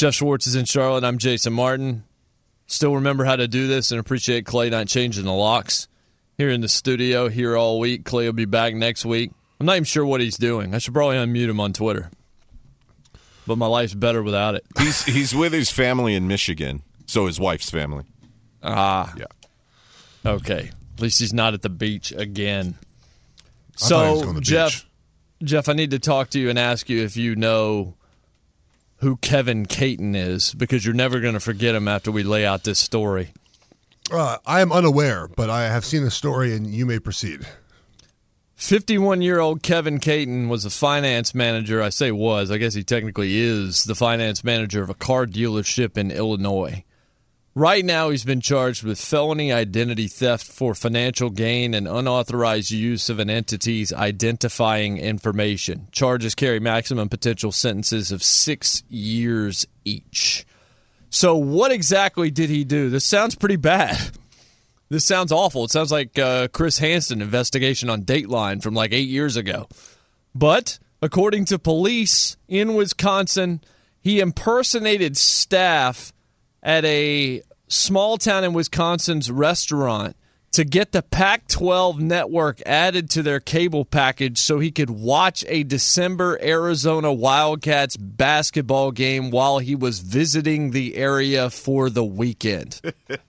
[0.00, 1.04] Jeff Schwartz is in Charlotte.
[1.04, 2.04] I'm Jason Martin.
[2.66, 5.88] Still remember how to do this and appreciate Clay not changing the locks.
[6.38, 8.06] Here in the studio, here all week.
[8.06, 9.30] Clay will be back next week.
[9.60, 10.74] I'm not even sure what he's doing.
[10.74, 12.10] I should probably unmute him on Twitter.
[13.46, 14.64] But my life's better without it.
[14.78, 18.04] He's he's with his family in Michigan, so his wife's family.
[18.62, 19.12] Ah.
[19.18, 19.26] Yeah.
[20.24, 20.70] Okay.
[20.94, 22.74] At least he's not at the beach again.
[22.78, 24.86] I thought he was So, going to the Jeff,
[25.40, 25.50] beach.
[25.50, 27.96] Jeff, I need to talk to you and ask you if you know
[29.00, 32.64] who Kevin Caton is because you're never going to forget him after we lay out
[32.64, 33.32] this story.
[34.10, 37.46] Uh, I am unaware, but I have seen the story, and you may proceed.
[38.56, 41.80] 51 year old Kevin Caton was a finance manager.
[41.80, 45.96] I say was, I guess he technically is the finance manager of a car dealership
[45.96, 46.84] in Illinois.
[47.56, 53.10] Right now, he's been charged with felony identity theft for financial gain and unauthorized use
[53.10, 55.88] of an entity's identifying information.
[55.90, 60.46] Charges carry maximum potential sentences of six years each.
[61.10, 62.88] So, what exactly did he do?
[62.88, 63.98] This sounds pretty bad.
[64.88, 65.64] This sounds awful.
[65.64, 69.68] It sounds like uh, Chris Hansen investigation on Dateline from like eight years ago.
[70.36, 73.60] But according to police in Wisconsin,
[74.00, 76.12] he impersonated staff
[76.62, 80.16] at a small town in Wisconsin's restaurant
[80.52, 85.44] to get the Pac 12 network added to their cable package so he could watch
[85.48, 92.80] a December Arizona Wildcats basketball game while he was visiting the area for the weekend.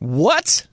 [0.00, 0.66] what?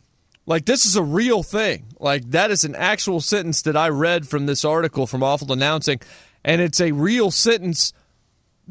[0.48, 1.86] Like, this is a real thing.
[2.00, 6.02] Like, that is an actual sentence that I read from this article from Awful Announcing,
[6.44, 7.94] and it's a real sentence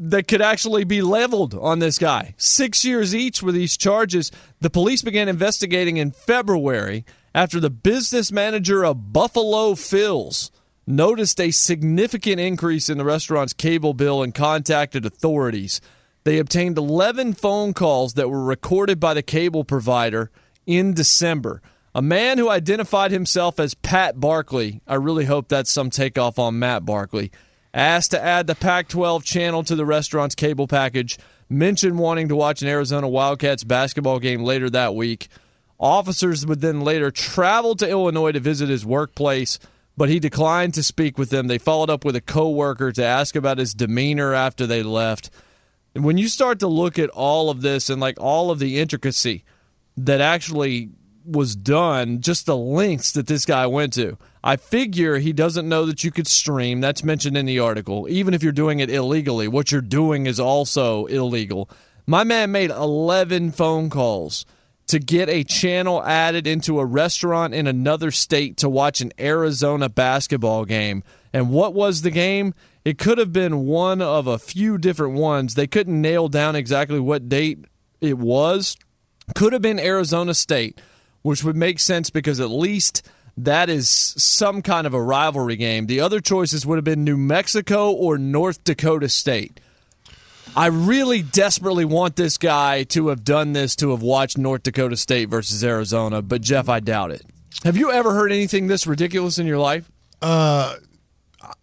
[0.01, 2.33] that could actually be leveled on this guy.
[2.37, 4.31] Six years each with these charges.
[4.61, 7.05] The police began investigating in February
[7.35, 10.51] after the business manager of Buffalo Phil's
[10.87, 15.81] noticed a significant increase in the restaurant's cable bill and contacted authorities.
[16.23, 20.31] They obtained 11 phone calls that were recorded by the cable provider
[20.65, 21.61] in December.
[21.93, 26.59] A man who identified himself as Pat Barkley, I really hope that's some takeoff on
[26.59, 27.31] Matt Barkley,
[27.73, 31.17] asked to add the Pac 12 channel to the restaurant's cable package,
[31.49, 35.27] mentioned wanting to watch an Arizona Wildcats basketball game later that week.
[35.79, 39.59] Officers would then later travel to Illinois to visit his workplace,
[39.95, 41.47] but he declined to speak with them.
[41.47, 45.29] They followed up with a coworker to ask about his demeanor after they left.
[45.95, 48.79] And when you start to look at all of this and like all of the
[48.79, 49.43] intricacy
[49.97, 50.89] that actually
[51.25, 54.17] was done, just the lengths that this guy went to.
[54.43, 56.81] I figure he doesn't know that you could stream.
[56.81, 58.07] That's mentioned in the article.
[58.09, 61.69] Even if you're doing it illegally, what you're doing is also illegal.
[62.07, 64.45] My man made 11 phone calls
[64.87, 69.87] to get a channel added into a restaurant in another state to watch an Arizona
[69.87, 71.03] basketball game.
[71.31, 72.55] And what was the game?
[72.83, 75.53] It could have been one of a few different ones.
[75.53, 77.65] They couldn't nail down exactly what date
[78.01, 78.77] it was.
[79.35, 80.81] Could have been Arizona State,
[81.21, 83.07] which would make sense because at least
[83.37, 85.87] that is some kind of a rivalry game.
[85.87, 89.59] The other choices would have been New Mexico or North Dakota State.
[90.55, 94.97] I really desperately want this guy to have done this to have watched North Dakota
[94.97, 97.21] State versus Arizona, but Jeff, I doubt it.
[97.63, 99.89] Have you ever heard anything this ridiculous in your life?
[100.21, 100.75] Uh,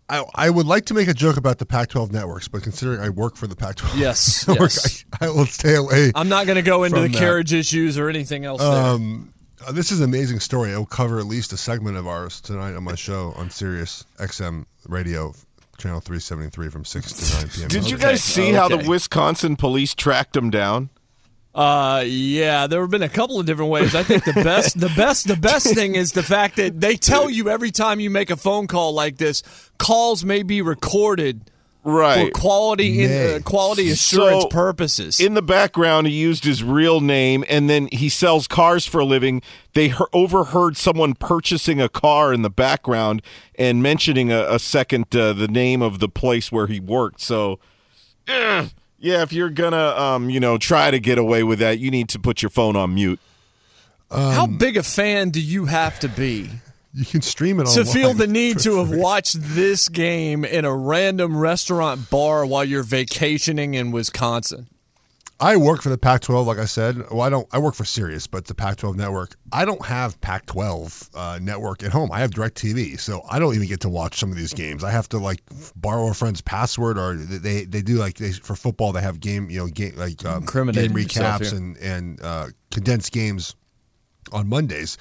[0.09, 3.09] I, I would like to make a joke about the Pac-12 networks, but considering I
[3.11, 5.05] work for the Pac-12 Yes, network, yes.
[5.21, 6.13] I, I will stay away.
[6.15, 7.19] I'm not going to go into the that.
[7.19, 8.61] carriage issues or anything else.
[8.61, 8.71] there.
[8.71, 9.33] Um,
[9.65, 10.73] uh, this is an amazing story.
[10.73, 14.05] It will cover at least a segment of ours tonight on my show on Sirius
[14.19, 15.35] XM Radio,
[15.79, 17.69] channel 373 from 6 to 9 p.m.
[17.69, 18.89] Did you guys see how the.
[18.89, 20.91] Wisconsin police tracked him down?
[21.55, 23.95] Uh, yeah, there have been a couple of different ways.
[23.95, 27.31] I think the best, the best, the best thing is the fact that they tell
[27.31, 29.43] you every time you make a phone call like this,
[29.79, 31.51] calls may be recorded
[31.87, 32.33] for Right.
[32.33, 35.21] quality in, uh, quality assurance So, purposes.
[35.21, 39.05] In the background, he used his real name, and then he sells cars for a
[39.05, 39.41] living.
[39.75, 43.23] They he- overheard someone purchasing a car in the background
[43.57, 47.21] and mentioning a, a second uh, the name of the place where he worked.
[47.21, 47.61] So,
[48.27, 48.67] eh,
[48.99, 52.09] yeah, if you're gonna, um, you know, try to get away with that, you need
[52.09, 53.21] to put your phone on mute.
[54.11, 56.51] How big a fan do you have to be
[56.97, 57.87] You can stream it to online.
[57.93, 62.83] feel the need to have watched this game in a random restaurant bar while you're
[62.83, 64.67] vacationing in Wisconsin?
[65.39, 67.11] I work for the Pac-12, like I said.
[67.11, 67.47] Well, I don't.
[67.53, 69.37] I work for Sirius, but the Pac-12 network.
[69.53, 72.11] I don't have Pac-12 uh, network at home.
[72.11, 74.83] I have DirecTV, so I don't even get to watch some of these games.
[74.83, 75.43] I have to like
[75.75, 78.93] borrow a friend's password, or they they do like they, for football.
[78.93, 83.13] They have game you know game like um, game yourself recaps and and uh, condensed
[83.13, 83.55] games
[84.33, 84.97] on Mondays.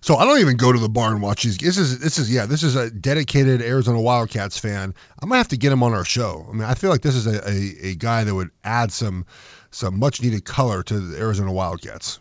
[0.00, 1.58] So I don't even go to the bar and watch these.
[1.58, 2.46] This is this is yeah.
[2.46, 4.94] This is a dedicated Arizona Wildcats fan.
[5.20, 6.46] I'm gonna have to get him on our show.
[6.48, 9.26] I mean, I feel like this is a, a, a guy that would add some
[9.70, 12.20] some much needed color to the Arizona Wildcats.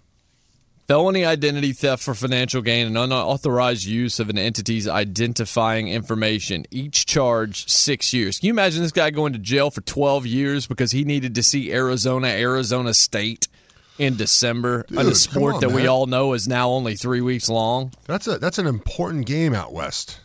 [0.88, 6.64] Felony identity theft for financial gain and unauthorized use of an entity's identifying information.
[6.70, 8.38] Each charge six years.
[8.38, 11.44] Can you imagine this guy going to jail for 12 years because he needed to
[11.44, 13.48] see Arizona, Arizona State
[13.98, 17.22] in December Dude, on a sport on, that we all know is now only three
[17.22, 17.92] weeks long?
[18.06, 20.20] That's a that's an important game out west.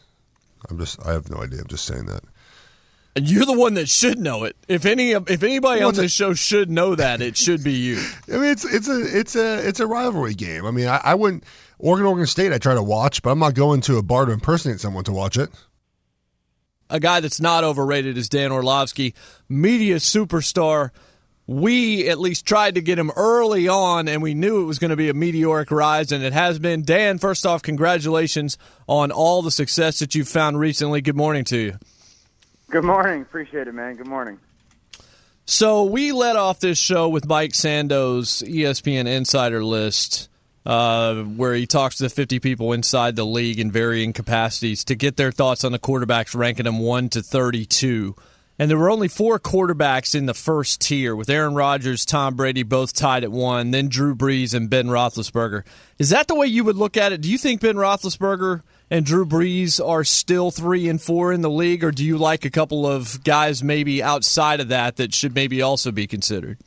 [0.69, 1.61] I'm just I have no idea.
[1.61, 2.23] I'm just saying that.
[3.17, 4.57] And you're the one that should know it.
[4.69, 7.97] If any, if anybody on this show should know that, it should be you.
[8.29, 10.65] I mean, it's it's a it's a it's a rivalry game.
[10.65, 11.45] I mean, I, I wouldn't
[11.79, 12.53] Oregon Oregon State.
[12.53, 15.13] I try to watch, but I'm not going to a bar to impersonate someone to
[15.13, 15.51] watch it.
[16.89, 19.15] a guy that's not overrated is Dan Orlovsky,
[19.49, 20.91] media superstar.
[21.51, 24.91] We at least tried to get him early on, and we knew it was going
[24.91, 26.85] to be a meteoric rise, and it has been.
[26.85, 28.57] Dan, first off, congratulations
[28.87, 31.01] on all the success that you've found recently.
[31.01, 31.79] Good morning to you.
[32.71, 33.23] Good morning.
[33.23, 33.97] Appreciate it, man.
[33.97, 34.39] Good morning.
[35.45, 40.29] So we led off this show with Mike Sando's ESPN Insider List,
[40.65, 44.95] uh, where he talks to the 50 people inside the league in varying capacities to
[44.95, 48.15] get their thoughts on the quarterbacks, ranking them 1 to 32.
[48.61, 52.63] And there were only four quarterbacks in the first tier, with Aaron Rodgers, Tom Brady
[52.63, 55.65] both tied at one, then Drew Brees and Ben Roethlisberger.
[55.99, 57.23] Is that the way you would look at it?
[57.23, 58.61] Do you think Ben Roethlisberger
[58.91, 62.45] and Drew Brees are still three and four in the league, or do you like
[62.45, 66.59] a couple of guys maybe outside of that that should maybe also be considered?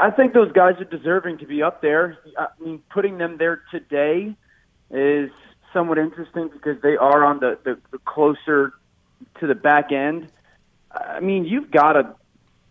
[0.00, 2.18] I think those guys are deserving to be up there.
[2.38, 4.36] I mean, putting them there today
[4.92, 5.30] is
[5.72, 8.74] somewhat interesting because they are on the, the, the closer
[9.40, 10.30] to the back end.
[10.90, 12.14] I mean, you've got to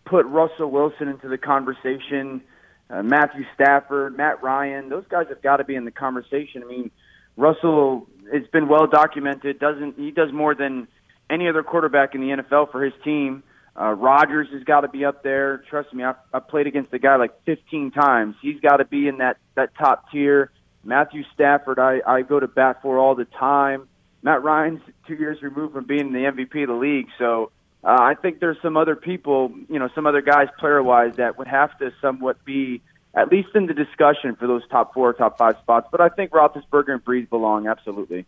[0.05, 2.41] put Russell Wilson into the conversation,
[2.89, 4.89] uh, Matthew Stafford, Matt Ryan.
[4.89, 6.63] Those guys have got to be in the conversation.
[6.63, 6.91] I mean,
[7.37, 9.59] Russell, it's been well documented.
[9.59, 10.87] Doesn't he does more than
[11.29, 13.44] any other quarterback in the NFL for his team.
[13.79, 15.63] Uh, Rodgers has got to be up there.
[15.69, 18.35] Trust me, I've, I've played against the guy like 15 times.
[18.41, 20.51] He's got to be in that that top tier.
[20.83, 23.87] Matthew Stafford, I, I go to bat for all the time.
[24.21, 27.52] Matt Ryan's two years removed from being the MVP of the league, so
[27.83, 31.38] uh, I think there's some other people, you know, some other guys player wise that
[31.38, 32.81] would have to somewhat be
[33.16, 35.88] at least in the discussion for those top four, top five spots.
[35.92, 38.26] But I think Roethlisberger and Brees belong absolutely.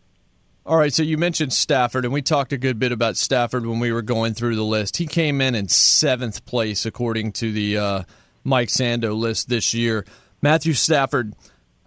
[0.66, 3.80] All right, so you mentioned Stafford, and we talked a good bit about Stafford when
[3.80, 4.98] we were going through the list.
[4.98, 8.04] He came in in seventh place according to the uh,
[8.44, 10.06] Mike Sando list this year.
[10.42, 11.34] Matthew Stafford,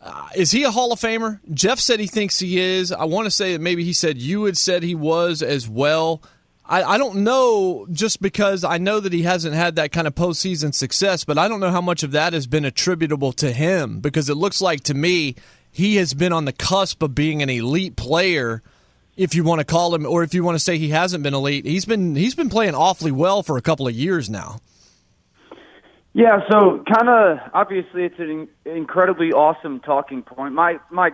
[0.05, 1.41] uh, is he a Hall of Famer?
[1.55, 2.93] Jeff said he thinks he is.
[2.93, 6.23] I want to say that maybe he said you had said he was as well.
[6.67, 10.15] I, I don't know just because I know that he hasn't had that kind of
[10.15, 14.01] postseason success, but I don't know how much of that has been attributable to him
[14.01, 15.37] because it looks like to me
[15.73, 18.63] he has been on the cusp of being an elite player
[19.17, 21.35] if you want to call him or if you want to say he hasn't been
[21.35, 24.59] elite he's been he's been playing awfully well for a couple of years now
[26.15, 30.55] Yeah, so kind of obviously it's an incredibly awesome talking point.
[30.55, 31.11] My my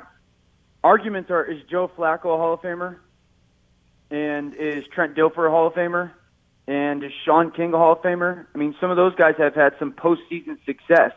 [0.85, 2.97] arguments are: is Joe Flacco a Hall of Famer,
[4.11, 6.13] and is Trent Dilfer a Hall of Famer,
[6.71, 8.47] And is Shaun King a Hall of Famer?
[8.55, 11.13] I mean, some of those guys have had some postseason success,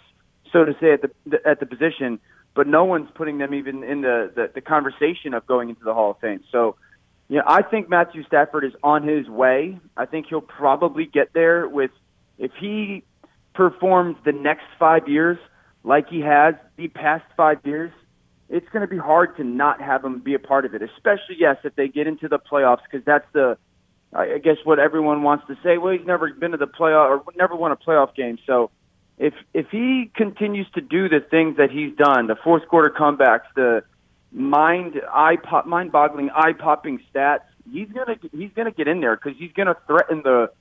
[0.51, 2.19] so to say, at the, at the position,
[2.55, 5.93] but no one's putting them even in the, the the conversation of going into the
[5.93, 6.39] Hall of Fame.
[6.51, 6.75] So,
[7.29, 9.77] you know, I think Matthew Stafford is on his way.
[9.95, 11.91] I think he'll probably get there with
[12.39, 13.03] if he
[13.53, 15.37] performs the next five years
[15.83, 17.91] like he has the past five years.
[18.49, 21.37] It's going to be hard to not have him be a part of it, especially
[21.39, 23.57] yes if they get into the playoffs because that's the
[24.15, 25.77] I guess what everyone wants to say.
[25.77, 28.37] Well, he's never been to the playoff or never won a playoff game.
[28.45, 28.69] So
[29.17, 33.45] if if he continues to do the things that he's done, the fourth quarter comebacks,
[33.55, 33.83] the
[34.31, 39.15] mind eye pop, mind boggling eye popping stats, he's gonna he's gonna get in there
[39.15, 40.51] because he's gonna threaten the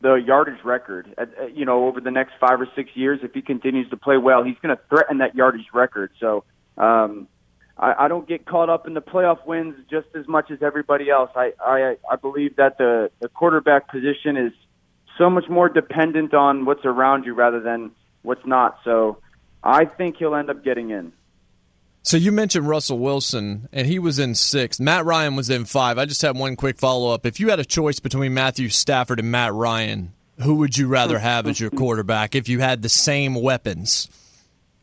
[0.00, 1.14] the yardage record.
[1.18, 3.96] At, at, you know, over the next five or six years, if he continues to
[3.96, 6.10] play well, he's going to threaten that yardage record.
[6.20, 6.44] So.
[6.78, 7.28] um
[7.78, 11.10] I, I don't get caught up in the playoff wins just as much as everybody
[11.10, 11.30] else.
[11.36, 14.52] I I, I believe that the, the quarterback position is
[15.18, 17.90] so much more dependent on what's around you rather than
[18.22, 18.78] what's not.
[18.82, 19.18] So
[19.62, 21.12] I think he'll end up getting in.
[22.06, 24.78] So you mentioned Russell Wilson, and he was in six.
[24.78, 25.98] Matt Ryan was in five.
[25.98, 27.26] I just have one quick follow up.
[27.26, 31.18] If you had a choice between Matthew Stafford and Matt Ryan, who would you rather
[31.18, 34.08] have as your quarterback if you had the same weapons?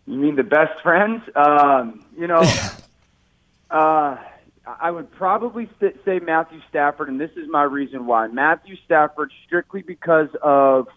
[0.05, 1.23] You mean the best friends?
[1.33, 2.41] Um, you know,
[3.71, 4.17] uh,
[4.65, 8.27] I would probably say Matthew Stafford, and this is my reason why.
[8.27, 10.89] Matthew Stafford, strictly because of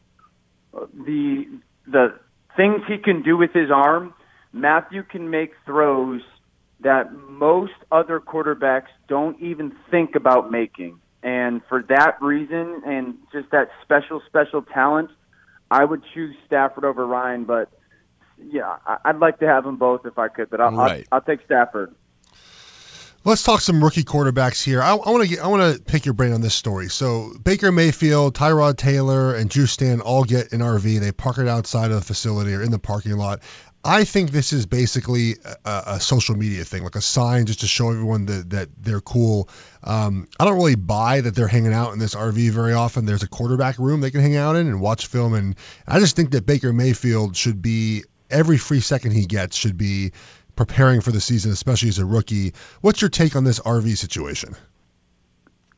[0.72, 1.46] the
[1.86, 2.18] the
[2.56, 4.12] things he can do with his arm.
[4.56, 6.22] Matthew can make throws
[6.80, 11.00] that most other quarterbacks don't even think about making.
[11.22, 15.10] And for that reason, and just that special, special talent,
[15.70, 17.44] I would choose Stafford over Ryan.
[17.44, 17.70] But
[18.38, 20.50] yeah, I'd like to have them both if I could.
[20.50, 21.06] But I'll, right.
[21.10, 21.94] I'll, I'll take Stafford.
[23.26, 24.80] Let's talk some rookie quarterbacks here.
[24.80, 26.88] I, I want to I want to pick your brain on this story.
[26.88, 31.00] So Baker Mayfield, Tyrod Taylor, and Drew Stan all get an RV.
[31.00, 33.40] They park it outside of the facility or in the parking lot.
[33.86, 37.68] I think this is basically a, a social media thing, like a sign just to
[37.68, 39.48] show everyone that, that they're cool.
[39.84, 43.06] Um, I don't really buy that they're hanging out in this RV very often.
[43.06, 45.54] There's a quarterback room they can hang out in and watch film, and
[45.86, 50.10] I just think that Baker Mayfield should be every free second he gets should be
[50.56, 52.54] preparing for the season, especially as a rookie.
[52.80, 54.56] What's your take on this RV situation?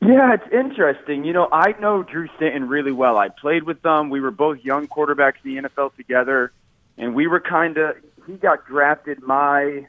[0.01, 1.25] Yeah, it's interesting.
[1.25, 3.17] You know, I know Drew Stanton really well.
[3.17, 4.09] I played with them.
[4.09, 6.51] We were both young quarterbacks in the NFL together,
[6.99, 7.95] and we were kind of.
[8.27, 9.87] He got drafted my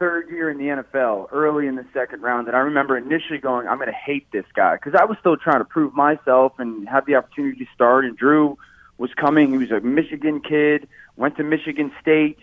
[0.00, 3.68] third year in the NFL, early in the second round, and I remember initially going,
[3.68, 6.88] "I'm going to hate this guy," because I was still trying to prove myself and
[6.88, 8.04] have the opportunity to start.
[8.04, 8.58] And Drew
[8.98, 9.52] was coming.
[9.52, 12.38] He was a Michigan kid, went to Michigan State,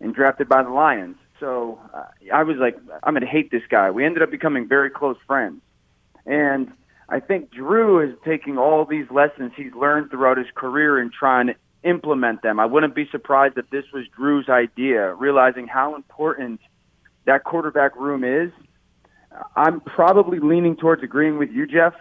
[0.00, 1.16] and drafted by the Lions.
[1.38, 3.90] So uh, I was like, I'm going to hate this guy.
[3.90, 5.60] We ended up becoming very close friends.
[6.24, 6.72] And
[7.08, 11.48] I think Drew is taking all these lessons he's learned throughout his career and trying
[11.48, 12.58] to implement them.
[12.58, 16.60] I wouldn't be surprised if this was Drew's idea, realizing how important
[17.26, 18.50] that quarterback room is.
[19.54, 21.94] I'm probably leaning towards agreeing with you, Jeff.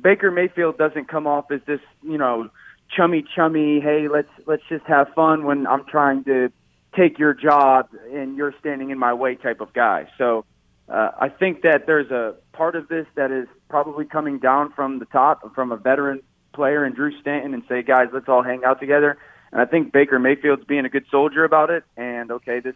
[0.00, 2.50] Baker Mayfield doesn't come off as this, you know,
[2.96, 6.50] chummy chummy, hey, let's let's just have fun when I'm trying to
[6.96, 10.08] take your job and you're standing in my way type of guy.
[10.18, 10.44] So
[10.88, 14.98] uh, I think that there's a part of this that is probably coming down from
[14.98, 16.22] the top, from a veteran
[16.52, 19.18] player and Drew Stanton, and say, guys, let's all hang out together.
[19.50, 21.84] And I think Baker Mayfield's being a good soldier about it.
[21.96, 22.74] And okay, this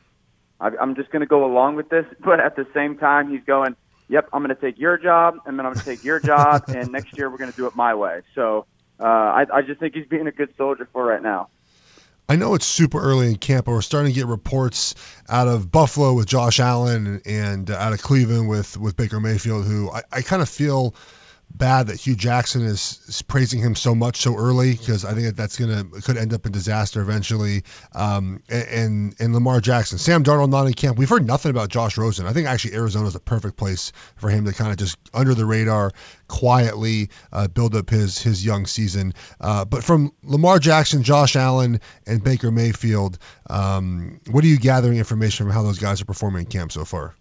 [0.60, 3.44] I, I'm just going to go along with this, but at the same time, he's
[3.44, 3.76] going,
[4.08, 6.64] "Yep, I'm going to take your job, and then I'm going to take your job,
[6.68, 8.66] and next year we're going to do it my way." So
[9.00, 11.48] uh, I, I just think he's being a good soldier for right now.
[12.28, 14.96] I know it's super early in camp, but we're starting to get reports
[15.28, 19.64] out of Buffalo with Josh Allen and, uh, out of Cleveland with, with Baker Mayfield,
[19.64, 20.96] who I, I kind of feel
[21.56, 25.26] bad that Hue Jackson is, is praising him so much so early because I think
[25.26, 27.62] that that's gonna could end up in disaster eventually.
[27.94, 30.98] Um, and and Lamar Jackson, Sam Darnold not in camp.
[30.98, 32.26] We've heard nothing about Josh Rosen.
[32.26, 35.34] I think actually Arizona is the perfect place for him to kind of just under
[35.34, 35.92] the radar,
[36.28, 39.14] quietly uh, build up his his young season.
[39.40, 44.98] Uh, but from Lamar Jackson, Josh Allen, and Baker Mayfield, um, what are you gathering
[44.98, 47.14] information from how those guys are performing in camp so far?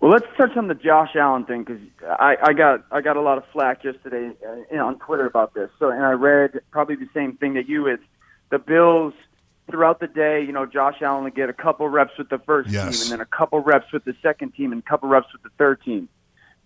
[0.00, 3.20] Well, let's touch on the Josh Allen thing because I, I got I got a
[3.20, 5.70] lot of flack yesterday uh, on Twitter about this.
[5.78, 7.98] So, and I read probably the same thing that you is
[8.50, 9.12] the Bills
[9.68, 10.40] throughout the day.
[10.44, 12.84] You know, Josh Allen would get a couple reps with the first Yes.
[12.92, 15.42] team, and then a couple reps with the second team, and a couple reps with
[15.42, 16.08] the third team.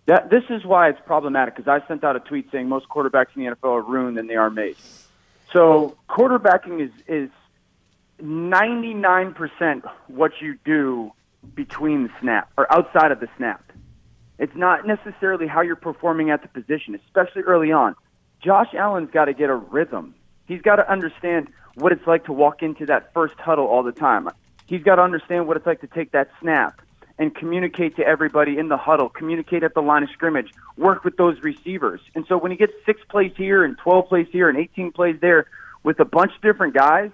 [0.06, 3.28] That this is why it's problematic because I sent out a tweet saying most quarterbacks
[3.34, 4.76] in the NFL are ruined than they are made.
[5.54, 7.30] So quarterbacking is is
[8.20, 11.12] ninety nine percent what you do
[11.54, 13.72] between the snap or outside of the snap.
[14.38, 17.94] It's not necessarily how you're performing at the position, especially early on.
[18.42, 20.14] Josh Allen's got to get a rhythm.
[20.46, 23.92] He's got to understand what it's like to walk into that first huddle all the
[23.92, 24.28] time.
[24.66, 26.80] He's got to understand what it's like to take that snap
[27.18, 31.16] and communicate to everybody in the huddle, communicate at the line of scrimmage, work with
[31.16, 32.00] those receivers.
[32.14, 35.16] And so when he gets six plays here and 12 plays here and 18 plays
[35.20, 35.46] there
[35.82, 37.10] with a bunch of different guys,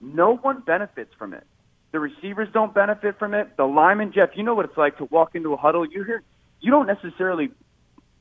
[0.00, 1.46] no one benefits from it.
[1.92, 3.56] The receivers don't benefit from it.
[3.56, 5.86] The lineman, Jeff, you know what it's like to walk into a huddle.
[5.86, 6.22] You hear,
[6.60, 7.50] you don't necessarily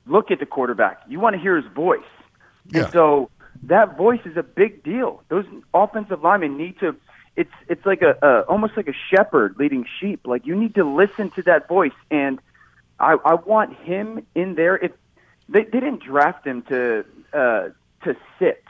[0.05, 1.01] look at the quarterback.
[1.07, 1.99] You want to hear his voice.
[2.69, 2.83] Yeah.
[2.83, 3.29] And so
[3.63, 5.23] that voice is a big deal.
[5.29, 6.95] Those offensive linemen need to.
[7.37, 10.21] It's it's like a, a almost like a shepherd leading sheep.
[10.25, 12.39] Like you need to listen to that voice, and
[12.99, 14.75] I, I want him in there.
[14.75, 14.91] If
[15.47, 17.69] they, they didn't draft him to uh,
[18.03, 18.63] to sit,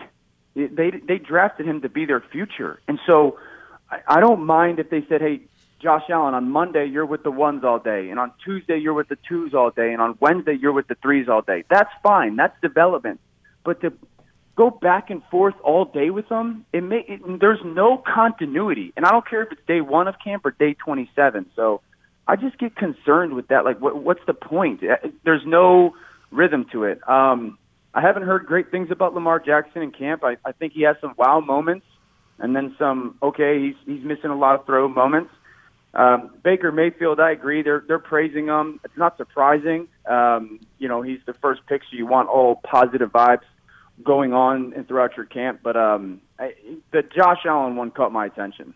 [0.56, 3.40] they they drafted him to be their future, and so
[3.92, 5.42] I, I don't mind if they said, "Hey,
[5.82, 9.10] Josh Allen, on Monday you're with the ones all day, and on Tuesday you're with
[9.10, 12.36] the twos all day, and on Wednesday you're with the threes all day." That's fine.
[12.36, 13.20] That's development.
[13.64, 13.94] But to
[14.56, 19.06] go back and forth all day with them, it may it, there's no continuity, and
[19.06, 21.48] I don't care if it's day one of camp or day 27.
[21.56, 21.82] So
[22.28, 23.66] I just get concerned with that.
[23.66, 24.82] Like, what, what's the point?
[24.84, 25.96] Uh, There's no
[26.32, 27.08] rhythm to it.
[27.10, 27.58] Um,
[27.94, 30.24] I haven't heard great things about Lamar Jackson in camp.
[30.24, 31.86] I, I think he has some wow moments,
[32.42, 33.18] and then some.
[33.22, 35.32] Okay, he's he's missing a lot of throw moments.
[35.94, 37.62] Um, Baker Mayfield, I agree.
[37.62, 38.80] They're they're praising him.
[38.84, 39.88] It's not surprising.
[40.06, 43.44] Um, you know, he's the first pick, so you want all positive vibes
[44.04, 45.60] going on and throughout your camp.
[45.64, 46.56] But um, I,
[46.92, 48.74] the Josh Allen one caught my attention.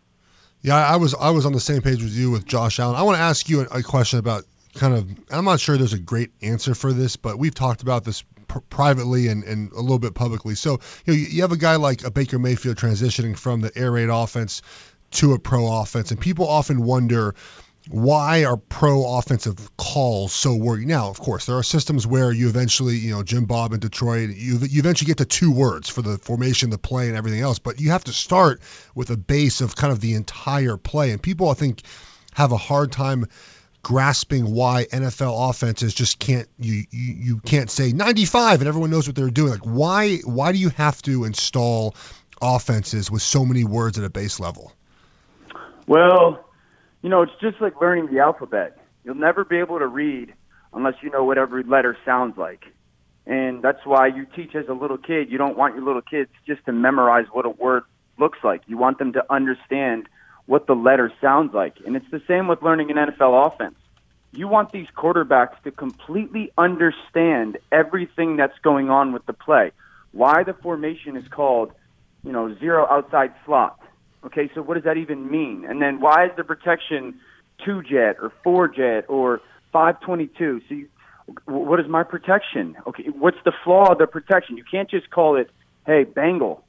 [0.61, 2.95] Yeah, I was I was on the same page with you with Josh Allen.
[2.95, 4.43] I want to ask you a, a question about
[4.73, 5.09] kind of.
[5.31, 8.23] I'm not sure there's a great answer for this, but we've talked about this
[8.55, 10.55] pr- privately and, and a little bit publicly.
[10.55, 13.91] So you know, you have a guy like a Baker Mayfield transitioning from the air
[13.91, 14.61] raid offense
[15.11, 17.35] to a pro offense, and people often wonder
[17.89, 20.85] why are pro offensive calls so wordy?
[20.85, 24.31] Now, of course, there are systems where you eventually, you know, Jim Bob in Detroit,
[24.31, 27.59] you you eventually get to two words for the formation, the play, and everything else.
[27.59, 28.61] But you have to start
[28.95, 31.83] with a base of kind of the entire play, and people, I think,
[32.33, 33.27] have a hard time
[33.85, 39.07] grasping why NFL offenses just can't you, you you can't say 95 and everyone knows
[39.07, 39.51] what they're doing.
[39.51, 41.93] Like why why do you have to install
[42.41, 44.73] offenses with so many words at a base level?
[45.85, 46.43] Well,
[47.03, 48.75] you know, it's just like learning the alphabet.
[49.03, 50.33] You'll never be able to read
[50.73, 52.65] unless you know what every letter sounds like.
[53.27, 55.29] And that's why you teach as a little kid.
[55.29, 57.83] You don't want your little kids just to memorize what a word
[58.17, 58.61] looks like.
[58.65, 60.09] You want them to understand
[60.45, 61.75] what the letter sounds like.
[61.85, 63.75] And it's the same with learning an NFL offense.
[64.31, 69.71] You want these quarterbacks to completely understand everything that's going on with the play.
[70.11, 71.71] Why the formation is called,
[72.23, 73.79] you know, zero outside slot.
[74.25, 75.65] Okay, so what does that even mean?
[75.65, 77.19] And then why is the protection
[77.63, 80.61] two jet or four jet or five twenty two?
[80.67, 80.89] So you,
[81.45, 82.75] what is my protection?
[82.87, 84.57] Okay, what's the flaw of the protection?
[84.57, 85.49] You can't just call it,
[85.85, 86.63] hey, bangle.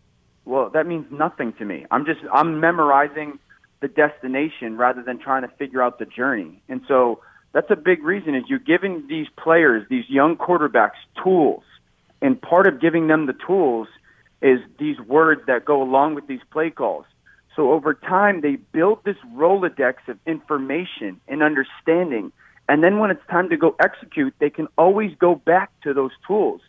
[0.44, 1.86] Well, that means nothing to me.
[1.90, 3.38] I'm just I'm memorizing
[3.80, 6.62] the destination rather than trying to figure out the journey.
[6.68, 7.20] And so
[7.52, 11.62] that's a big reason is you're giving these players, these young quarterbacks, tools.
[12.22, 13.88] And part of giving them the tools
[14.42, 17.06] is these words that go along with these play calls.
[17.54, 22.32] So over time, they build this Rolodex of information and understanding.
[22.68, 26.10] And then when it's time to go execute, they can always go back to those
[26.26, 26.60] tools.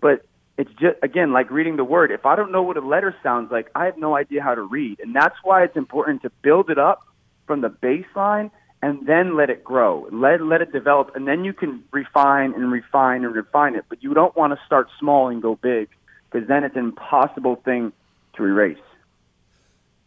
[0.00, 0.24] But
[0.60, 2.10] it's just, again, like reading the word.
[2.10, 4.60] If I don't know what a letter sounds like, I have no idea how to
[4.60, 5.00] read.
[5.00, 7.02] And that's why it's important to build it up
[7.46, 8.50] from the baseline
[8.82, 10.06] and then let it grow.
[10.12, 11.16] Let, let it develop.
[11.16, 13.86] And then you can refine and refine and refine it.
[13.88, 15.88] But you don't want to start small and go big
[16.30, 17.94] because then it's an impossible thing
[18.34, 18.76] to erase.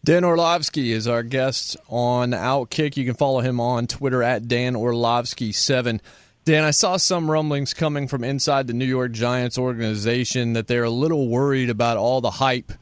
[0.05, 2.95] Dan Orlovsky is our guest on Outkick.
[2.95, 5.99] You can follow him on Twitter at Dan Orlovsky7.
[6.45, 10.83] Dan, I saw some rumblings coming from inside the New York Giants organization that they're
[10.83, 12.73] a little worried about all the hype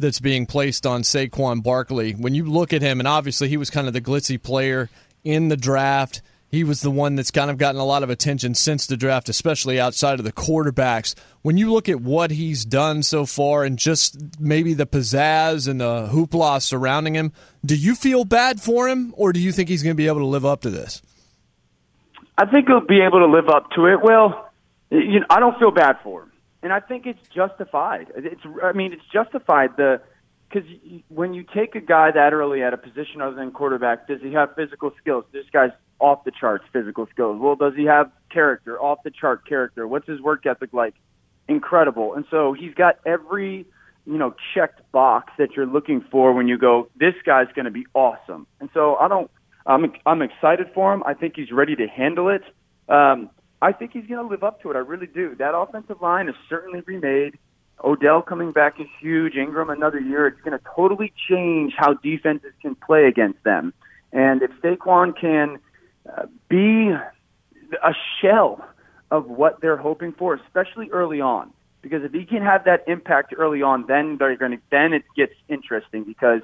[0.00, 2.12] that's being placed on Saquon Barkley.
[2.12, 4.90] When you look at him, and obviously he was kind of the glitzy player
[5.22, 8.54] in the draft, he was the one that's kind of gotten a lot of attention
[8.54, 11.14] since the draft, especially outside of the quarterbacks.
[11.42, 15.80] When you look at what he's done so far and just maybe the pizzazz and
[15.80, 17.32] the hoopla surrounding him,
[17.64, 20.18] do you feel bad for him, or do you think he's going to be able
[20.18, 21.00] to live up to this?
[22.38, 24.00] I think he'll be able to live up to it.
[24.00, 24.48] Well,
[24.90, 28.12] you know, I don't feel bad for him, and I think it's justified.
[28.16, 29.76] It's, I mean, it's justified.
[29.76, 30.00] The
[30.48, 30.68] because
[31.08, 34.32] when you take a guy that early at a position other than quarterback, does he
[34.32, 35.24] have physical skills?
[35.32, 37.40] This guy's off the charts physical skills.
[37.40, 38.80] Well, does he have character?
[38.80, 39.86] Off the chart character.
[39.86, 40.94] What's his work ethic like?
[41.48, 42.14] Incredible.
[42.14, 43.66] And so he's got every
[44.06, 46.88] you know checked box that you're looking for when you go.
[46.96, 48.46] This guy's going to be awesome.
[48.60, 49.28] And so I don't.
[49.68, 51.02] I'm I'm excited for him.
[51.06, 52.42] I think he's ready to handle it.
[52.88, 54.76] Um, I think he's going to live up to it.
[54.76, 55.34] I really do.
[55.38, 57.38] That offensive line is certainly remade.
[57.84, 59.34] Odell coming back is huge.
[59.36, 60.26] Ingram another year.
[60.26, 63.72] It's going to totally change how defenses can play against them.
[64.12, 65.58] And if Saquon can
[66.10, 68.66] uh, be a shell
[69.10, 71.52] of what they're hoping for, especially early on,
[71.82, 75.04] because if he can have that impact early on, then they're going to then it
[75.14, 76.40] gets interesting because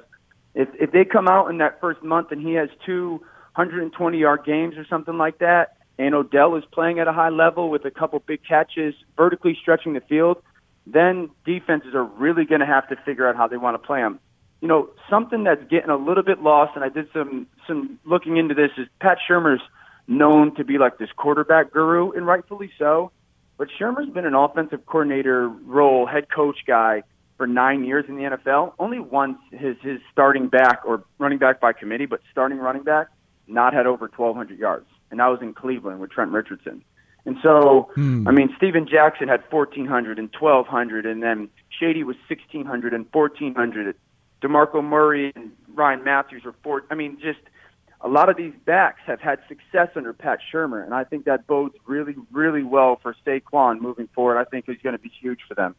[0.55, 3.21] if if they come out in that first month and he has two
[3.55, 7.69] 120 yard games or something like that, and Odell is playing at a high level
[7.69, 10.41] with a couple big catches, vertically stretching the field,
[10.87, 13.99] then defenses are really going to have to figure out how they want to play
[13.99, 14.19] him.
[14.61, 18.37] You know, something that's getting a little bit lost, and I did some some looking
[18.37, 19.61] into this, is Pat Shurmur's
[20.07, 23.11] known to be like this quarterback guru, and rightfully so.
[23.57, 27.03] But Shermer's been an offensive coordinator role, head coach guy
[27.37, 28.73] for nine years in the NFL.
[28.79, 33.07] Only once his his starting back or running back by committee, but starting running back
[33.47, 36.83] not had over 1,200 yards, and that was in Cleveland with Trent Richardson.
[37.25, 38.27] And so, Hmm.
[38.27, 43.95] I mean, Steven Jackson had 1,400 and 1,200, and then Shady was 1,600 and 1,400.
[44.41, 46.83] DeMarco Murray and Ryan Mathews were four.
[46.91, 47.39] I mean, just
[48.01, 51.47] a lot of these backs have had success under Pat Shurmur, and I think that
[51.47, 54.37] bodes really, really well for Saquon moving forward.
[54.37, 55.75] I think he's going to be huge for them.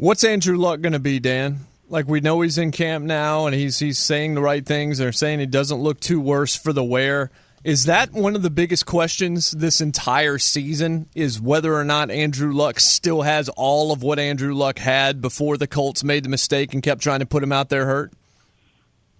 [0.00, 1.66] What's Andrew Luck going to be, Dan?
[1.90, 4.96] Like we know he's in camp now and he's he's saying the right things.
[4.96, 7.30] They're saying he doesn't look too worse for the wear.
[7.64, 11.06] Is that one of the biggest questions this entire season?
[11.14, 15.58] Is whether or not Andrew Luck still has all of what Andrew Luck had before
[15.58, 18.10] the Colts made the mistake and kept trying to put him out there hurt?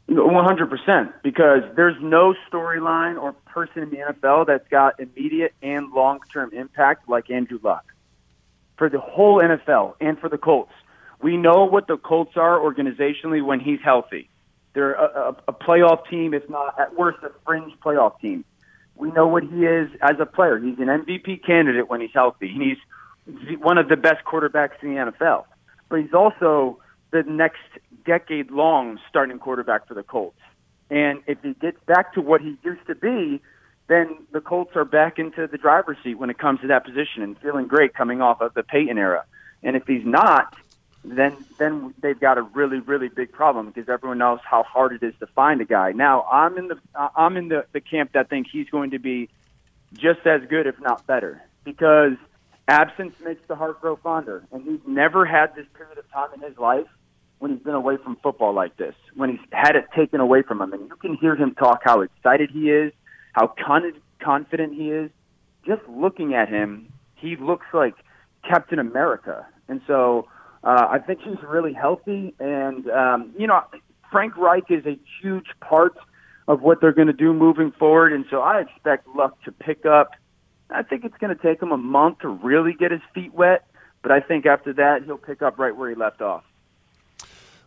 [0.09, 5.53] One hundred percent, because there's no storyline or person in the NFL that's got immediate
[5.61, 7.85] and long-term impact like Andrew Luck.
[8.81, 10.73] For the whole NFL and for the Colts,
[11.21, 14.31] we know what the Colts are organizationally when he's healthy.
[14.73, 18.43] They're a, a, a playoff team, if not at worst a fringe playoff team.
[18.97, 20.59] We know what he is as a player.
[20.59, 22.49] He's an MVP candidate when he's healthy.
[22.49, 25.45] He's one of the best quarterbacks in the NFL.
[25.91, 26.79] But he's also
[27.11, 27.61] the next
[28.07, 30.41] decade long starting quarterback for the Colts.
[30.89, 33.43] And if he gets back to what he used to be,
[33.91, 37.25] then the Colts are back into the driver's seat when it comes to that position
[37.25, 39.25] and feeling great coming off of the Peyton era.
[39.65, 40.55] And if he's not,
[41.05, 45.03] then then they've got a really really big problem because everyone knows how hard it
[45.03, 45.91] is to find a guy.
[45.91, 49.29] Now I'm in the I'm in the, the camp that think he's going to be
[49.93, 52.13] just as good, if not better, because
[52.69, 56.49] absence makes the heart grow fonder, and he's never had this period of time in
[56.49, 56.87] his life
[57.41, 60.63] when he's been away from football like this, when he's had it taken away from
[60.63, 62.93] him, and you can hear him talk how excited he is,
[63.33, 65.11] how con- confident he is.
[65.67, 67.95] Just looking at him, he looks like
[68.49, 70.29] Captain America, and so.
[70.63, 73.63] Uh, I think he's really healthy, and um, you know,
[74.11, 75.97] Frank Reich is a huge part
[76.49, 79.87] of what they're going to do moving forward, and so I expect Luck to pick
[79.87, 80.11] up.
[80.69, 83.65] I think it's going to take him a month to really get his feet wet,
[84.03, 86.45] but I think after that he'll pick up right where he left off.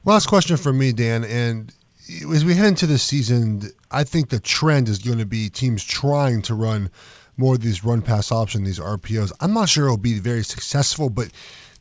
[0.06, 1.73] Last question for me, Dan, and
[2.10, 5.84] as we head into the season, I think the trend is going to be teams
[5.84, 6.89] trying to run
[7.38, 9.32] more of these run pass option, these RPOs.
[9.39, 11.30] I'm not sure it'll be very successful, but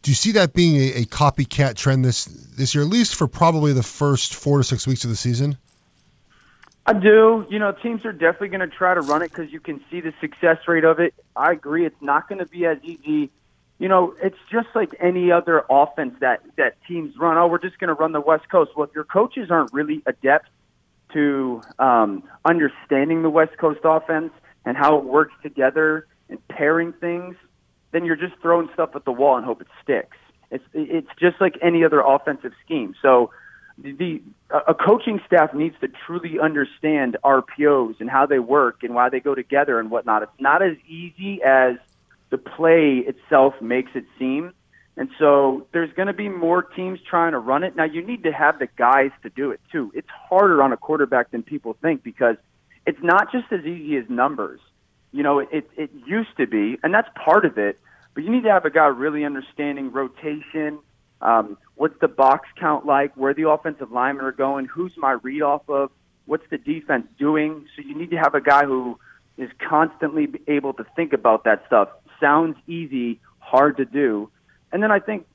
[0.02, 3.26] do you see that being a, a copycat trend this this year, at least for
[3.26, 5.56] probably the first four to six weeks of the season?
[6.84, 7.46] I do.
[7.48, 10.00] You know, teams are definitely going to try to run it because you can see
[10.00, 11.14] the success rate of it.
[11.36, 11.86] I agree.
[11.86, 13.30] It's not going to be as easy.
[13.82, 17.36] You know, it's just like any other offense that that teams run.
[17.36, 18.70] Oh, we're just going to run the West Coast.
[18.76, 20.50] Well, if your coaches aren't really adept
[21.14, 24.30] to um, understanding the West Coast offense
[24.64, 27.34] and how it works together and pairing things,
[27.90, 30.16] then you're just throwing stuff at the wall and hope it sticks.
[30.52, 32.94] It's it's just like any other offensive scheme.
[33.02, 33.32] So
[33.78, 34.22] the, the
[34.64, 39.18] a coaching staff needs to truly understand RPOs and how they work and why they
[39.18, 40.22] go together and whatnot.
[40.22, 41.78] It's not as easy as
[42.32, 44.54] the play itself makes it seem.
[44.96, 47.76] And so there's going to be more teams trying to run it.
[47.76, 49.92] Now you need to have the guys to do it too.
[49.94, 52.36] It's harder on a quarterback than people think because
[52.86, 54.60] it's not just as easy as numbers.
[55.12, 57.78] You know, it it used to be, and that's part of it.
[58.14, 60.78] But you need to have a guy really understanding rotation.
[61.20, 63.14] Um, what's the box count like?
[63.14, 64.66] Where the offensive linemen are going?
[64.66, 65.90] Who's my read off of?
[66.24, 67.66] What's the defense doing?
[67.76, 68.98] So you need to have a guy who
[69.36, 71.88] is constantly able to think about that stuff.
[72.22, 74.30] Sounds easy, hard to do.
[74.72, 75.26] And then I think,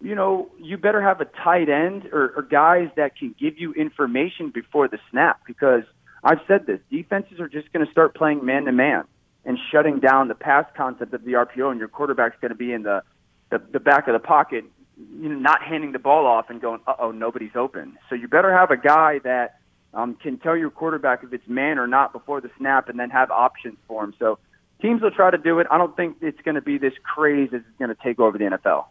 [0.00, 3.72] you know, you better have a tight end or, or guys that can give you
[3.72, 5.84] information before the snap because
[6.24, 9.04] I've said this defenses are just going to start playing man to man
[9.44, 12.72] and shutting down the pass concept of the RPO, and your quarterback's going to be
[12.72, 13.02] in the,
[13.50, 14.64] the the back of the pocket,
[14.96, 18.28] you know, not handing the ball off and going, "Uh oh, nobody's open." So you
[18.28, 19.58] better have a guy that
[19.94, 23.10] um, can tell your quarterback if it's man or not before the snap, and then
[23.10, 24.14] have options for him.
[24.18, 24.38] So
[24.82, 25.66] teams will try to do it.
[25.70, 28.36] I don't think it's going to be this craze as it's going to take over
[28.36, 28.86] the NFL.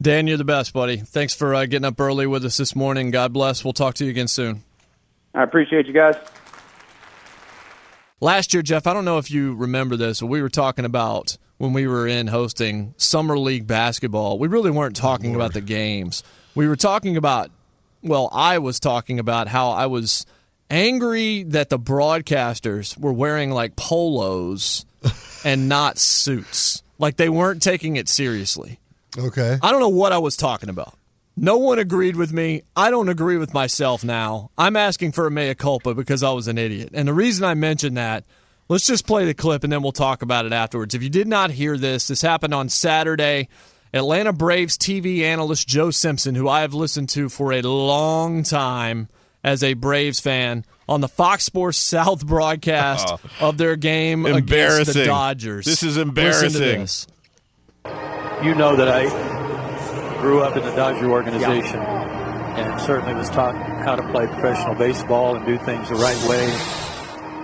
[0.00, 0.98] Dan, you're the best, buddy.
[0.98, 3.10] Thanks for uh, getting up early with us this morning.
[3.10, 3.64] God bless.
[3.64, 4.62] We'll talk to you again soon.
[5.34, 6.16] I appreciate you guys.
[8.20, 11.36] Last year, Jeff, I don't know if you remember this, but we were talking about
[11.58, 14.38] when we were in hosting summer league basketball.
[14.38, 16.22] We really weren't talking about the games.
[16.54, 17.50] We were talking about,
[18.02, 20.24] well, I was talking about how I was
[20.70, 24.84] angry that the broadcasters were wearing like polos
[25.44, 26.82] and not suits.
[26.98, 28.78] Like they weren't taking it seriously.
[29.18, 29.58] Okay.
[29.62, 30.94] I don't know what I was talking about.
[31.36, 32.62] No one agreed with me.
[32.74, 34.50] I don't agree with myself now.
[34.56, 36.90] I'm asking for a mea culpa because I was an idiot.
[36.94, 38.24] And the reason I mentioned that,
[38.68, 40.94] let's just play the clip and then we'll talk about it afterwards.
[40.94, 43.48] If you did not hear this, this happened on Saturday.
[43.92, 49.08] Atlanta Braves TV analyst Joe Simpson, who I have listened to for a long time
[49.46, 55.04] as a Braves fan, on the Fox Sports South broadcast of their game against the
[55.04, 55.64] Dodgers.
[55.64, 56.60] This is Listen to embarrassing.
[56.60, 57.06] this.
[58.42, 59.06] you know that I
[60.20, 65.36] grew up in the Dodger organization and certainly was taught how to play professional baseball
[65.36, 66.50] and do things the right way.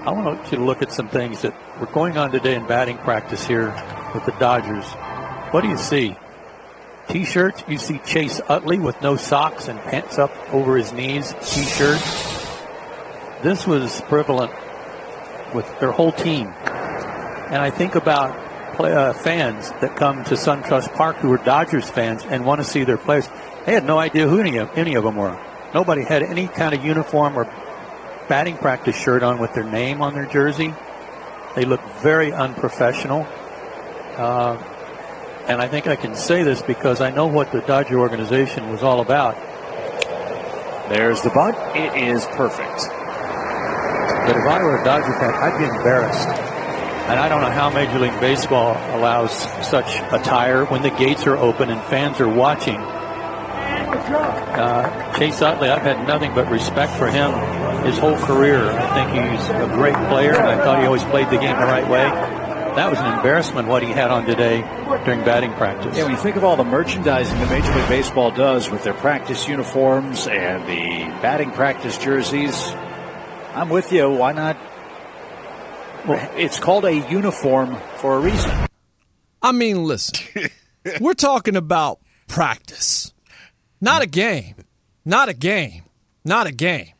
[0.04, 2.98] I want you to look at some things that were going on today in batting
[2.98, 3.68] practice here
[4.12, 4.84] with the Dodgers.
[5.52, 6.16] What do you see?
[7.08, 7.64] T-shirts.
[7.68, 11.34] You see Chase Utley with no socks and pants up over his knees.
[11.42, 12.00] T-shirt.
[13.42, 14.52] This was prevalent
[15.54, 16.46] with their whole team.
[16.46, 21.88] And I think about play, uh, fans that come to SunTrust Park who are Dodgers
[21.90, 23.28] fans and want to see their players.
[23.66, 25.38] They had no idea who any of, any of them were.
[25.74, 27.44] Nobody had any kind of uniform or
[28.28, 30.74] batting practice shirt on with their name on their jersey.
[31.54, 33.26] They looked very unprofessional.
[34.16, 34.56] Uh,
[35.46, 38.82] and I think I can say this because I know what the Dodger organization was
[38.82, 39.36] all about.
[40.88, 41.56] There's the bunt.
[41.76, 42.88] It is perfect.
[44.26, 46.28] But if I were a Dodger fan, I'd be embarrassed.
[47.08, 49.32] And I don't know how Major League Baseball allows
[49.66, 52.76] such attire when the gates are open and fans are watching.
[54.52, 57.32] Uh, Chase Utley, I've had nothing but respect for him
[57.84, 58.70] his whole career.
[58.70, 61.66] I think he's a great player, and I thought he always played the game the
[61.66, 62.41] right way.
[62.76, 64.62] That was an embarrassment what he had on today
[65.04, 65.94] during batting practice.
[65.94, 68.94] Yeah, when you think of all the merchandising that Major League Baseball does with their
[68.94, 72.70] practice uniforms and the batting practice jerseys,
[73.54, 74.10] I'm with you.
[74.10, 74.56] Why not?
[76.06, 78.50] Well, it's called a uniform for a reason.
[79.42, 80.48] I mean, listen,
[81.00, 83.12] we're talking about practice,
[83.82, 84.54] not a game,
[85.04, 85.82] not a game,
[86.24, 86.92] not a game.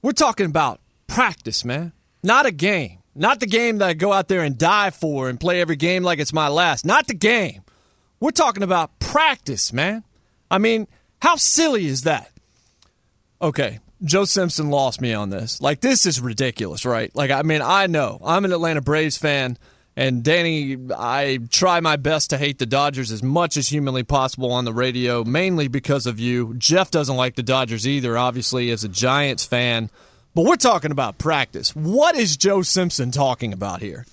[0.00, 4.28] We're talking about practice, man, not a game, not the game that I go out
[4.28, 7.60] there and die for and play every game like it's my last, not the game.
[8.18, 10.04] We're talking about practice, man.
[10.50, 10.88] I mean,
[11.20, 12.30] how silly is that?
[13.42, 15.60] Okay, Joe Simpson lost me on this.
[15.60, 17.14] Like, this is ridiculous, right?
[17.14, 19.58] Like, I mean, I know I'm an Atlanta Braves fan,
[19.96, 24.50] and Danny, I try my best to hate the Dodgers as much as humanly possible
[24.50, 26.54] on the radio, mainly because of you.
[26.56, 29.90] Jeff doesn't like the Dodgers either, obviously, as a Giants fan.
[30.34, 31.74] But we're talking about practice.
[31.74, 34.06] What is Joe Simpson talking about here?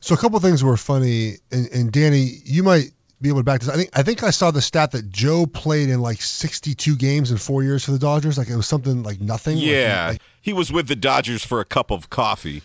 [0.00, 2.90] So a couple of things were funny, and, and Danny, you might
[3.20, 3.68] be able to back this.
[3.68, 7.30] I think I think I saw the stat that Joe played in like 62 games
[7.30, 8.36] in four years for the Dodgers.
[8.36, 9.58] Like it was something like nothing.
[9.58, 12.62] Yeah, like- he was with the Dodgers for a cup of coffee.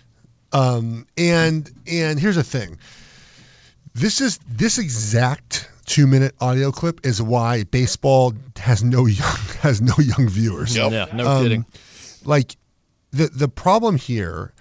[0.51, 2.79] Um, and and here's the thing.
[3.93, 9.79] This is this exact two minute audio clip is why baseball has no young has
[9.81, 10.75] no young viewers.
[10.75, 11.65] Yeah, no Um, kidding.
[12.27, 12.57] Like
[13.11, 14.53] the the problem here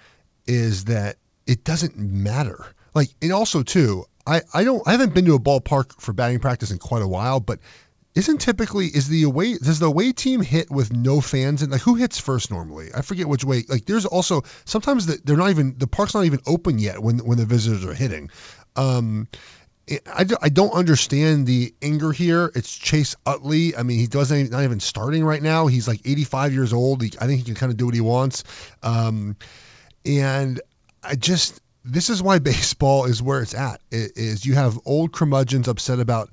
[0.47, 2.65] is that it doesn't matter.
[2.95, 6.39] Like and also too, I I don't I haven't been to a ballpark for batting
[6.39, 7.59] practice in quite a while, but
[8.15, 11.81] isn't typically is the away does the away team hit with no fans and like
[11.81, 12.89] who hits first normally?
[12.95, 13.63] I forget which way.
[13.67, 17.19] Like there's also sometimes the, they're not even the park's not even open yet when
[17.19, 18.31] when the visitors are hitting.
[18.77, 19.27] Um,
[19.89, 22.51] I, I don't understand the anger here.
[22.55, 23.75] It's Chase Utley.
[23.75, 25.67] I mean, he doesn't not even starting right now.
[25.67, 27.01] He's like 85 years old.
[27.01, 28.43] He, I think he can kind of do what he wants.
[28.83, 29.37] Um,
[30.05, 30.59] and
[31.03, 33.81] I just this is why baseball is where it's at.
[33.93, 36.29] i- Is you have old curmudgeons upset about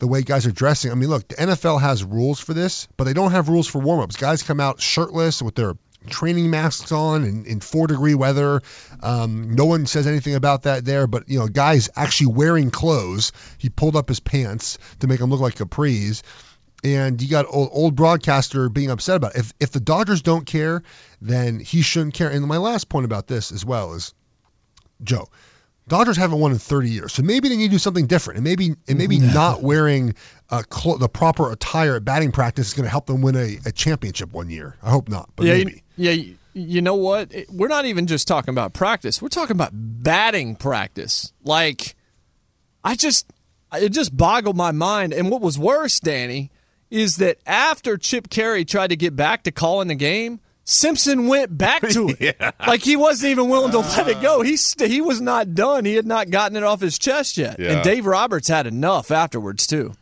[0.00, 0.92] the way guys are dressing.
[0.92, 3.80] I mean, look, the NFL has rules for this, but they don't have rules for
[3.80, 4.16] warm-ups.
[4.16, 5.74] Guys come out shirtless with their
[6.08, 8.62] training masks on in, in four degree weather.
[9.02, 13.32] Um, no one says anything about that there, but you know, guys actually wearing clothes.
[13.58, 16.22] He pulled up his pants to make him look like capris.
[16.84, 19.40] And you got old, old broadcaster being upset about it.
[19.40, 20.82] If if the Dodgers don't care,
[21.20, 22.30] then he shouldn't care.
[22.30, 24.14] And my last point about this as well is
[25.02, 25.28] Joe.
[25.88, 28.44] Dodgers haven't won in 30 years, so maybe they need to do something different, and
[28.44, 30.14] maybe and maybe not wearing
[30.50, 33.58] uh, cl- the proper attire at batting practice is going to help them win a,
[33.66, 34.76] a championship one year.
[34.82, 35.82] I hope not, but yeah, maybe.
[35.96, 36.34] you, yeah.
[36.54, 37.32] you- know what?
[37.50, 39.22] We're not even just talking about practice.
[39.22, 41.32] We're talking about batting practice.
[41.44, 41.94] Like,
[42.82, 43.30] I just,
[43.72, 45.12] it just boggled my mind.
[45.12, 46.50] And what was worse, Danny,
[46.90, 50.40] is that after Chip Caray tried to get back to calling the game,
[50.70, 52.18] Simpson went back to it.
[52.40, 52.50] Yeah.
[52.66, 54.42] Like he wasn't even willing to let it go.
[54.42, 55.86] He st- he was not done.
[55.86, 57.58] He had not gotten it off his chest yet.
[57.58, 57.72] Yeah.
[57.72, 59.94] And Dave Roberts had enough afterwards too.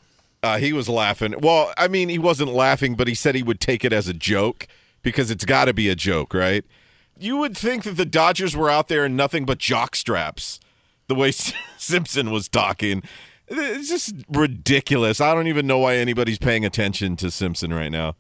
[0.42, 1.36] Uh, he was laughing.
[1.40, 4.12] Well, I mean, he wasn't laughing, but he said he would take it as a
[4.12, 4.66] joke
[5.02, 6.64] because it's got to be a joke, right?
[7.16, 10.58] You would think that the Dodgers were out there in nothing but jock straps,
[11.06, 11.30] the way
[11.78, 13.04] Simpson was talking.
[13.46, 15.20] It's just ridiculous.
[15.20, 18.16] I don't even know why anybody's paying attention to Simpson right now.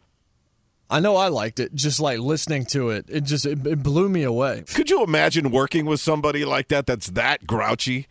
[0.88, 1.74] I know I liked it.
[1.74, 4.64] Just like listening to it, it just it, it blew me away.
[4.72, 8.06] Could you imagine working with somebody like that that's that grouchy?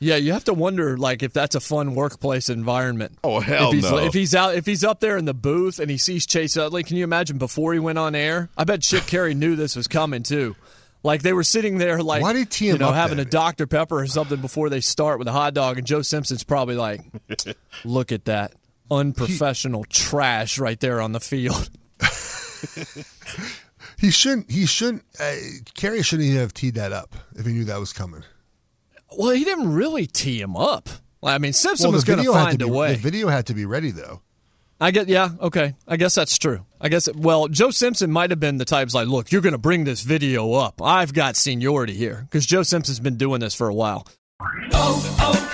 [0.00, 3.18] Yeah, you have to wonder like if that's a fun workplace environment.
[3.22, 3.98] Oh hell if he's, no!
[3.98, 6.82] If he's out, if he's up there in the booth and he sees Chase Utley,
[6.82, 8.48] can you imagine before he went on air?
[8.56, 10.56] I bet Chip Caray knew this was coming too.
[11.02, 13.26] Like they were sitting there, like Why did you know having then?
[13.26, 16.44] a Dr Pepper or something before they start with a hot dog, and Joe Simpson's
[16.44, 17.02] probably like,
[17.84, 18.54] "Look at that
[18.90, 21.68] unprofessional trash right there on the field."
[23.98, 24.50] He shouldn't.
[24.50, 25.04] He shouldn't.
[25.18, 25.34] Uh,
[25.74, 28.22] Caray shouldn't even have teed that up if he knew that was coming.
[29.16, 30.88] Well, he didn't really tee him up.
[31.22, 32.92] I mean, Simpson well, was going to video had find to a be, way.
[32.94, 34.20] The video had to be ready though.
[34.80, 35.74] I get, yeah, okay.
[35.86, 36.66] I guess that's true.
[36.80, 39.58] I guess, well, Joe Simpson might have been the type's like, look, you're going to
[39.58, 40.82] bring this video up.
[40.82, 44.06] I've got seniority here because Joe Simpson's been doing this for a while.
[44.72, 45.53] oh, oh,